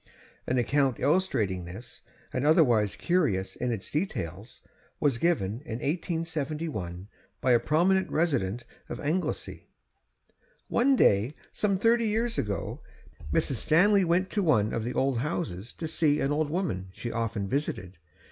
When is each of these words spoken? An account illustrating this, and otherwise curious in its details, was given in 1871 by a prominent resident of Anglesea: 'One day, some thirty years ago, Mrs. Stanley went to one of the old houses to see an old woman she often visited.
An 0.47 0.57
account 0.57 0.99
illustrating 0.99 1.65
this, 1.65 2.01
and 2.33 2.43
otherwise 2.43 2.95
curious 2.95 3.55
in 3.55 3.71
its 3.71 3.91
details, 3.91 4.61
was 4.99 5.19
given 5.19 5.61
in 5.61 5.75
1871 5.77 7.07
by 7.39 7.51
a 7.51 7.59
prominent 7.59 8.09
resident 8.09 8.65
of 8.89 8.99
Anglesea: 8.99 9.67
'One 10.69 10.95
day, 10.95 11.35
some 11.53 11.77
thirty 11.77 12.07
years 12.07 12.39
ago, 12.39 12.81
Mrs. 13.31 13.57
Stanley 13.57 14.03
went 14.03 14.31
to 14.31 14.41
one 14.41 14.73
of 14.73 14.83
the 14.83 14.93
old 14.93 15.19
houses 15.19 15.71
to 15.73 15.87
see 15.87 16.19
an 16.19 16.31
old 16.31 16.49
woman 16.49 16.87
she 16.91 17.11
often 17.11 17.47
visited. 17.47 17.99